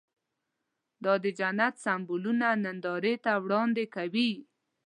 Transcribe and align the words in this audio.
دا 1.03 1.13
د 1.23 1.25
جنت 1.39 1.73
سمبولونه 1.85 2.47
نندارې 2.63 3.15
ته 3.23 3.31
وړاندې 3.43 3.85
کوي. 3.95 4.31